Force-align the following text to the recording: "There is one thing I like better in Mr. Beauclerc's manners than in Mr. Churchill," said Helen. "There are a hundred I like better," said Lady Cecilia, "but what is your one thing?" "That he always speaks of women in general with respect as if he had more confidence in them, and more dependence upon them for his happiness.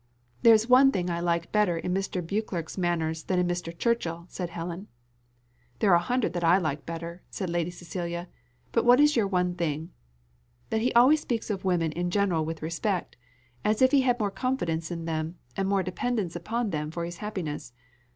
"There 0.41 0.55
is 0.55 0.67
one 0.67 0.91
thing 0.91 1.11
I 1.11 1.19
like 1.19 1.51
better 1.51 1.77
in 1.77 1.93
Mr. 1.93 2.25
Beauclerc's 2.25 2.75
manners 2.75 3.21
than 3.25 3.37
in 3.37 3.47
Mr. 3.47 3.71
Churchill," 3.77 4.25
said 4.29 4.49
Helen. 4.49 4.87
"There 5.77 5.91
are 5.91 5.97
a 5.97 5.99
hundred 5.99 6.35
I 6.43 6.57
like 6.57 6.87
better," 6.87 7.21
said 7.29 7.51
Lady 7.51 7.69
Cecilia, 7.69 8.27
"but 8.71 8.83
what 8.83 8.99
is 8.99 9.15
your 9.15 9.27
one 9.27 9.53
thing?" 9.53 9.91
"That 10.71 10.81
he 10.81 10.91
always 10.93 11.21
speaks 11.21 11.51
of 11.51 11.63
women 11.65 11.91
in 11.91 12.09
general 12.09 12.43
with 12.43 12.63
respect 12.63 13.15
as 13.63 13.79
if 13.79 13.91
he 13.91 14.01
had 14.01 14.19
more 14.19 14.31
confidence 14.31 14.89
in 14.89 15.05
them, 15.05 15.37
and 15.55 15.69
more 15.69 15.83
dependence 15.83 16.35
upon 16.35 16.71
them 16.71 16.89
for 16.89 17.05
his 17.05 17.17
happiness. 17.17 17.71